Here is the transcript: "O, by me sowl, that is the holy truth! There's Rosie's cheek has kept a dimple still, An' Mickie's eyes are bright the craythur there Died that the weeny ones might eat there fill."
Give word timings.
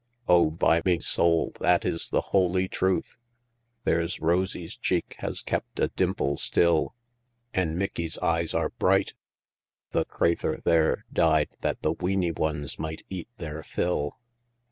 "O, 0.27 0.49
by 0.49 0.81
me 0.83 0.97
sowl, 0.99 1.51
that 1.59 1.85
is 1.85 2.09
the 2.09 2.21
holy 2.33 2.67
truth! 2.67 3.19
There's 3.83 4.19
Rosie's 4.19 4.75
cheek 4.75 5.13
has 5.19 5.43
kept 5.43 5.77
a 5.79 5.89
dimple 5.89 6.37
still, 6.37 6.95
An' 7.53 7.77
Mickie's 7.77 8.17
eyes 8.17 8.55
are 8.55 8.69
bright 8.71 9.13
the 9.91 10.03
craythur 10.05 10.63
there 10.63 11.05
Died 11.13 11.49
that 11.59 11.83
the 11.83 11.93
weeny 11.93 12.31
ones 12.31 12.79
might 12.79 13.03
eat 13.11 13.27
there 13.37 13.61
fill." 13.61 14.17